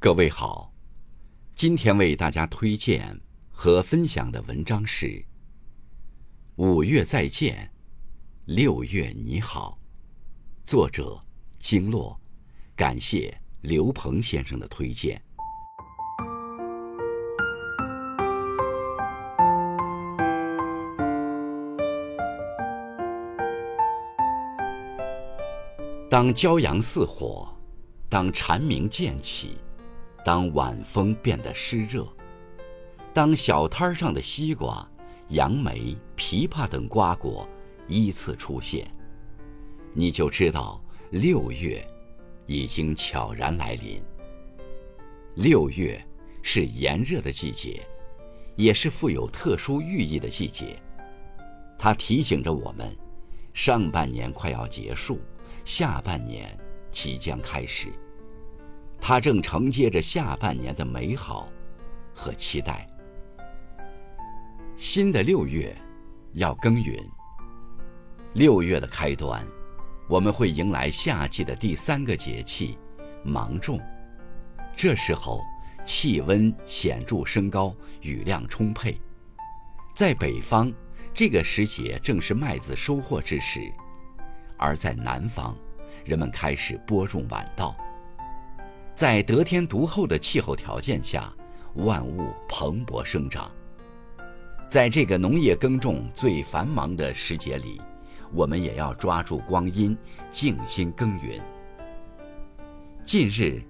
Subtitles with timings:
[0.00, 0.72] 各位好，
[1.56, 5.06] 今天为大家推荐和分享的文章是
[6.54, 7.72] 《五月再见，
[8.44, 9.76] 六月你好》，
[10.70, 11.20] 作者
[11.58, 12.16] 经络，
[12.76, 15.20] 感谢刘鹏先生的推荐。
[26.08, 27.52] 当骄阳似火，
[28.08, 29.58] 当蝉鸣渐起。
[30.28, 32.06] 当晚风变得湿热，
[33.14, 34.86] 当小摊上的西瓜、
[35.28, 37.48] 杨梅、枇杷等瓜果
[37.86, 38.86] 依次出现，
[39.94, 41.82] 你就知道六月
[42.44, 44.02] 已经悄然来临。
[45.34, 45.98] 六月
[46.42, 47.82] 是炎热的季节，
[48.54, 50.78] 也是富有特殊寓意的季节。
[51.78, 52.94] 它提醒着我们，
[53.54, 55.18] 上半年快要结束，
[55.64, 56.54] 下半年
[56.92, 57.90] 即将开始。
[59.00, 61.48] 它正承接着下半年的美好
[62.14, 62.86] 和期待。
[64.76, 65.76] 新的六月
[66.34, 66.96] 要耕耘。
[68.34, 69.44] 六月的开端，
[70.08, 72.78] 我们会迎来夏季的第三个节气——
[73.24, 73.80] 芒种。
[74.76, 75.42] 这时候，
[75.84, 79.00] 气温显著升高，雨量充沛。
[79.94, 80.72] 在北方，
[81.12, 83.72] 这个时节正是麦子收获之时；
[84.56, 85.56] 而在南方，
[86.04, 87.74] 人们开始播种晚稻。
[88.98, 91.32] 在得天独厚的气候条件下，
[91.76, 93.48] 万物蓬勃生长。
[94.66, 97.80] 在这个农业耕种最繁忙的时节里，
[98.32, 99.96] 我们也要抓住光阴，
[100.32, 101.40] 静心耕耘。
[103.04, 103.62] 近日，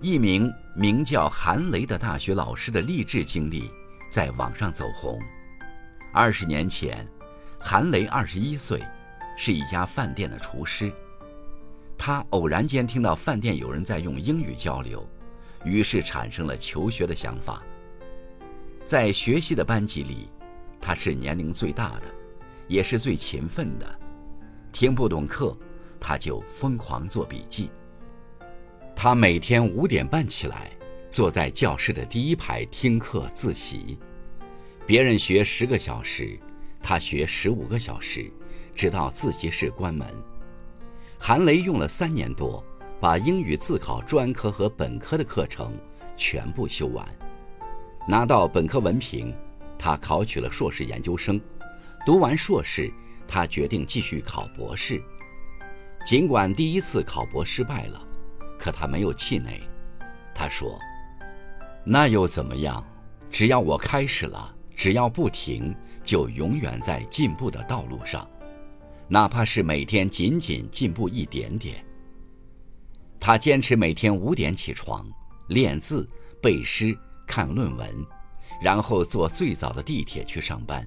[0.00, 3.70] 一名名叫韩雷的大学老师的励志经历
[4.10, 5.20] 在网上走红。
[6.10, 7.06] 二十年前，
[7.58, 8.82] 韩雷二十一岁，
[9.36, 10.90] 是一家饭店的厨师。
[12.02, 15.06] 他偶然间听到饭店有人在用英语交流，
[15.66, 17.62] 于是产生了求学的想法。
[18.82, 20.30] 在学习的班级里，
[20.80, 22.04] 他是年龄最大的，
[22.66, 24.00] 也是最勤奋的。
[24.72, 25.54] 听不懂课，
[26.00, 27.68] 他就疯狂做笔记。
[28.96, 30.70] 他每天五点半起来，
[31.10, 33.98] 坐在教室的第一排听课自习。
[34.86, 36.40] 别人学十个小时，
[36.82, 38.32] 他学十五个小时，
[38.74, 40.08] 直到自习室关门。
[41.22, 42.64] 韩雷用了三年多，
[42.98, 45.74] 把英语自考专科和本科的课程
[46.16, 47.06] 全部修完，
[48.08, 49.36] 拿到本科文凭，
[49.78, 51.38] 他考取了硕士研究生。
[52.06, 52.90] 读完硕士，
[53.28, 55.00] 他决定继续考博士。
[56.06, 58.02] 尽管第一次考博失败了，
[58.58, 59.60] 可他没有气馁。
[60.34, 60.80] 他说
[61.84, 62.82] ：“那又怎么样？
[63.30, 68.26] 只要我开始了，只要不停，就永远在进步的道路上。”
[69.12, 71.84] 哪怕是每天仅仅进步一点点。
[73.18, 75.04] 他坚持每天五点起床，
[75.48, 76.08] 练字、
[76.40, 77.88] 背诗、看论文，
[78.62, 80.86] 然后坐最早的地铁去上班。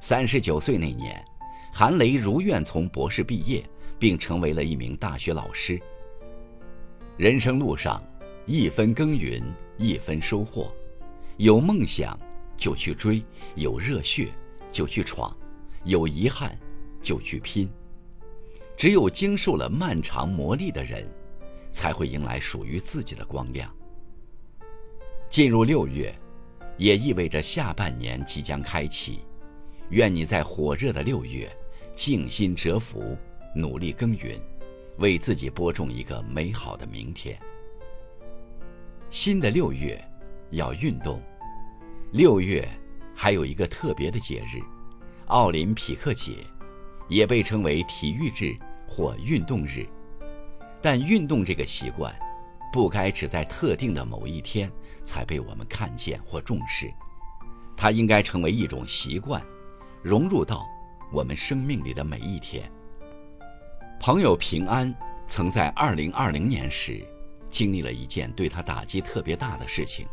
[0.00, 1.22] 三十九岁那年，
[1.70, 3.62] 韩雷如愿从博士毕业，
[3.98, 5.78] 并成为了一名大学老师。
[7.18, 8.02] 人生路上，
[8.46, 9.42] 一分耕耘
[9.76, 10.74] 一分收获，
[11.36, 12.18] 有梦想
[12.56, 13.22] 就去追，
[13.56, 14.30] 有热血
[14.72, 15.36] 就去闯，
[15.84, 16.58] 有遗憾。
[17.02, 17.68] 就去拼。
[18.76, 21.06] 只有经受了漫长磨砺的人，
[21.70, 23.70] 才会迎来属于自己的光亮。
[25.28, 26.14] 进入六月，
[26.76, 29.20] 也意味着下半年即将开启。
[29.90, 31.50] 愿你在火热的六月，
[31.94, 33.16] 静心蛰伏，
[33.54, 34.34] 努力耕耘，
[34.98, 37.38] 为自己播种一个美好的明天。
[39.10, 40.02] 新的六月，
[40.50, 41.20] 要运动。
[42.12, 42.66] 六月
[43.14, 44.58] 还有一个特别的节日——
[45.26, 46.32] 奥林匹克节。
[47.10, 48.56] 也被称为体育日
[48.88, 49.84] 或运动日，
[50.80, 52.14] 但运动这个习惯，
[52.72, 54.70] 不该只在特定的某一天
[55.04, 56.88] 才被我们看见或重视，
[57.76, 59.44] 它应该成为一种习惯，
[60.02, 60.64] 融入到
[61.12, 62.70] 我们生命里的每一天。
[63.98, 64.94] 朋友平安
[65.26, 67.04] 曾在2020年时，
[67.50, 70.06] 经历了一件对他打击特别大的事情，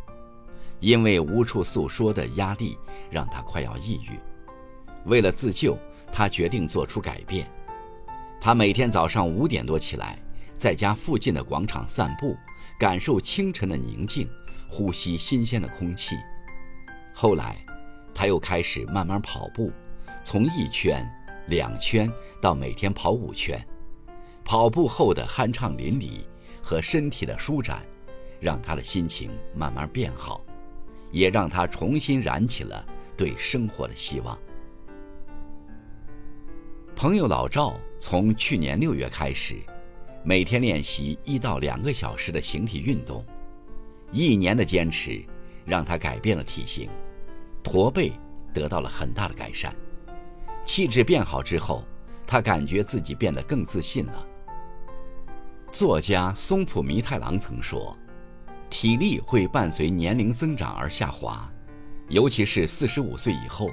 [0.80, 2.76] 因为无处诉说的压力，
[3.12, 4.20] 让他快要抑郁。
[5.06, 5.78] 为了自救。
[6.12, 7.50] 他决定做出改变。
[8.40, 10.20] 他每天早上五点多起来，
[10.56, 12.36] 在家附近的广场散步，
[12.80, 14.30] 感受清晨的宁静，
[14.70, 16.16] 呼吸新鲜的空气。
[17.14, 17.58] 后来，
[18.14, 19.72] 他又开始慢慢跑步，
[20.24, 21.04] 从一圈、
[21.48, 22.12] 两圈
[22.42, 23.60] 到每天跑五圈。
[24.44, 26.22] 跑步后的酣畅淋漓
[26.62, 27.82] 和身体的舒展，
[28.40, 30.42] 让他的心情慢慢变好，
[31.12, 32.86] 也让他重新燃起了
[33.18, 34.38] 对生活的希望。
[36.98, 39.58] 朋友老赵从去年六月开始，
[40.24, 43.24] 每天练习一到两个小时的形体运动，
[44.12, 45.24] 一年的坚持，
[45.64, 46.90] 让他改变了体型，
[47.62, 48.14] 驼背
[48.52, 49.72] 得到了很大的改善，
[50.66, 51.84] 气质变好之后，
[52.26, 54.28] 他感觉自己变得更自信了。
[55.72, 57.96] 作家松浦弥太郎曾说
[58.72, 61.48] ：“体力会伴随年龄增长而下滑，
[62.10, 63.70] 尤其是四十五岁以后，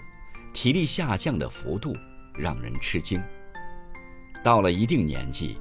[0.52, 1.96] 体力下降的幅度
[2.36, 3.22] 让人吃惊。
[4.42, 5.58] 到了一定年纪，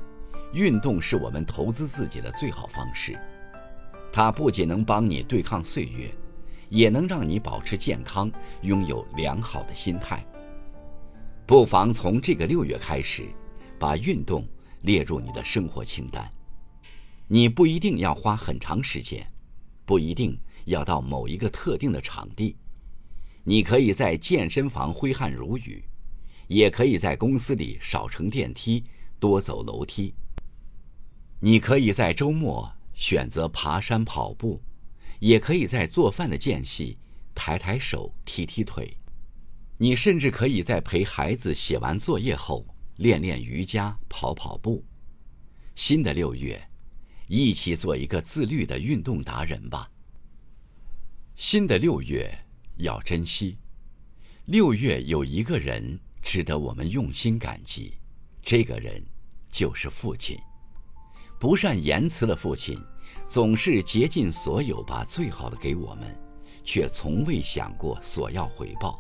[0.54, 3.18] 运动是我们投资自己的最好方式。
[4.12, 6.14] 它不仅能帮你对抗岁月，
[6.70, 8.31] 也能让你保持健康，
[8.62, 10.25] 拥有良好的心态。
[11.46, 13.24] 不妨从这个六月开始，
[13.80, 14.48] 把运动。”
[14.84, 16.30] 列入你的生活清单，
[17.30, 19.25] 你不一定要花很长时间，
[19.86, 22.58] 不一定要到某一个特定的场地，
[23.46, 25.81] 你可以在健身房挥汗如雨，
[26.48, 28.84] 也可以在公司里少乘电梯，
[29.19, 30.13] 多走楼梯。
[31.40, 34.62] 你可以在周末选择爬山跑步，
[35.19, 36.98] 也可以在做饭的间隙
[37.36, 38.98] 抬抬手踢踢腿，
[39.78, 42.66] 你甚至可以在陪孩子写完作业后。
[42.98, 44.86] 练练瑜伽，跑跑步。
[45.74, 46.69] 新的六月，
[47.28, 49.89] 一起做一个自律的运动达人吧。
[51.36, 52.31] 新的六月
[52.78, 53.57] 要珍惜。
[54.46, 57.94] 六月有一个人值得我们用心感激，
[58.42, 59.04] 这个人
[59.52, 60.36] 就是父亲。
[61.40, 62.80] 不善言辞的父亲，
[63.28, 66.20] 总是竭尽所有把最好的给我们，
[66.64, 69.00] 却从未想过索要回报。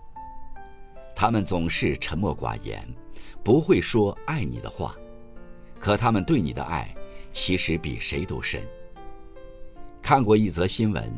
[1.15, 2.87] 他们总是沉默寡言。
[3.43, 4.95] 不会说爱你的话，
[5.79, 6.93] 可他们对你的爱
[7.33, 8.61] 其实比谁都深。
[10.01, 11.11] 看过一则新闻，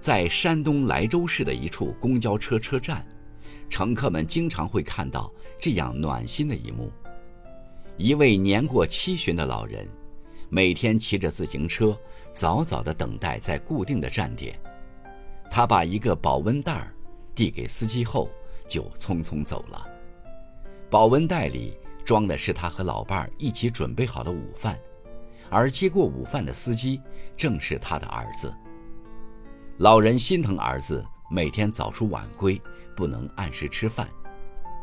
[0.00, 3.06] 在山东莱州市的一处公交车车站，
[3.72, 6.92] 乘客们经常会看到这样暖心的一幕：
[7.96, 9.88] 一位年过七旬的老人，
[10.50, 11.98] 每天骑着自行车，
[12.34, 14.60] 早早地等待在固定的站点。
[15.50, 16.94] 他把一个保温袋儿
[17.34, 18.28] 递给司机后，
[18.68, 19.88] 就匆匆走了。
[20.90, 21.74] 保温袋里
[22.04, 24.78] 装的是他和老伴儿一起准备好的午饭，
[25.48, 27.00] 而接过午饭的司机
[27.38, 28.52] 正是他的儿子。
[29.78, 32.60] 老人心疼儿子每天早出晚归，
[32.96, 34.08] 不能按时吃饭。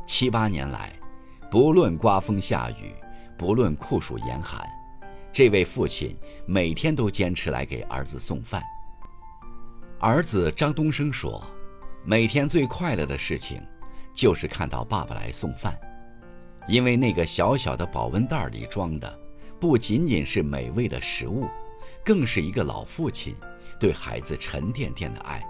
[0.06, 0.92] 七八年来，
[1.52, 2.94] 不论刮风下雨，
[3.38, 4.68] 不论酷暑严寒，
[5.32, 6.18] 这位父亲
[6.48, 8.62] 每天都坚持来给儿子送饭。
[10.00, 11.44] 儿子张东升说
[12.04, 13.62] ：“每天最快乐的事情，
[14.14, 15.78] 就是看到爸爸来送饭。”
[16.68, 19.20] 因为那个小小的保温袋里装的，
[19.60, 21.48] 不仅仅是美味的食物，
[22.04, 23.36] 更是一个老父亲
[23.80, 25.44] 对孩子沉甸甸的爱。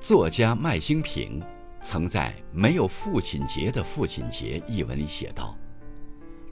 [0.00, 1.42] 作家麦兴平
[1.82, 5.56] 曾在《没有父亲节的父亲节》一文里写道：“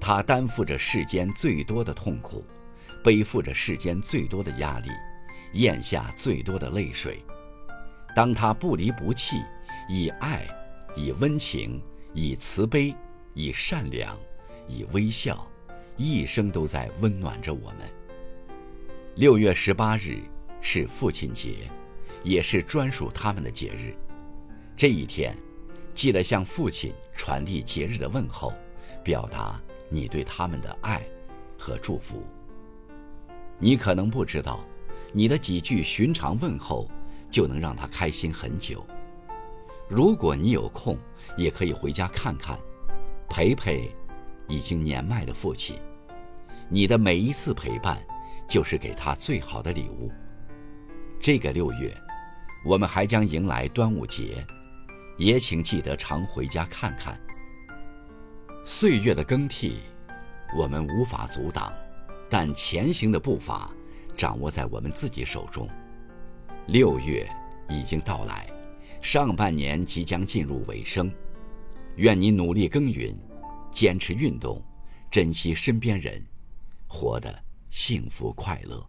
[0.01, 2.45] 他担负着世间最多的痛苦，
[3.05, 4.89] 背负着世间最多的压力，
[5.53, 7.23] 咽下最多的泪水。
[8.15, 9.37] 当他不离不弃，
[9.89, 10.47] 以爱，
[10.97, 11.81] 以温情，
[12.13, 12.95] 以慈悲。”
[13.39, 14.19] 以善良，
[14.67, 15.47] 以微笑，
[15.99, 17.81] 一生都在温暖着我们。
[19.17, 20.23] 六月十八日
[20.63, 21.71] 是父亲节，
[22.27, 23.95] 也是专属他们的节日。
[24.77, 25.37] 这一天，
[25.95, 28.53] 记得向父亲传递节日的问候，
[29.05, 31.07] 表达你对他们的爱
[31.57, 32.25] 和祝福。
[33.61, 34.59] 你可能不知道，
[35.13, 36.91] 你的几句寻常问候
[37.31, 38.85] 就能让他开心很久。
[39.89, 40.99] 如果你有空，
[41.37, 42.59] 也可以回家看看。
[43.29, 43.89] 陪陪
[44.49, 45.77] 已经年迈的父亲，
[46.69, 48.05] 你的每一次陪伴，
[48.49, 50.11] 就是给他最好的礼物。
[51.21, 51.97] 这个六月，
[52.67, 54.45] 我们还将迎来端午节，
[55.17, 57.17] 也请记得常回家看看。
[58.65, 59.77] 岁月的更替，
[60.59, 61.73] 我们无法阻挡，
[62.29, 63.71] 但前行的步伐
[64.17, 65.69] 掌握在我们自己手中。
[66.67, 67.25] 六月
[67.69, 68.51] 已经到来，
[69.01, 71.09] 上半年即将进入尾声。
[71.95, 73.17] 愿你努力耕耘，
[73.71, 74.61] 坚持运动，
[75.09, 76.21] 珍惜身边人，
[76.89, 77.33] 活得
[77.71, 78.85] 幸福快乐。